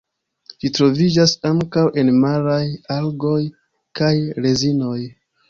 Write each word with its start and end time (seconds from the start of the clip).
Ĝi 0.61 0.69
troviĝas 0.77 1.33
ankaŭ 1.49 1.83
en 2.03 2.09
maraj 2.23 2.63
algoj 2.97 3.37
kaj 4.01 4.11
rezinoj. 4.49 4.99